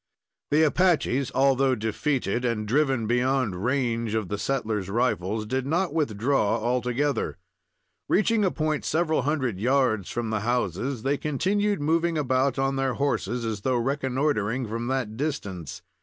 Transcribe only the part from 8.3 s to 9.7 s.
a point several hundred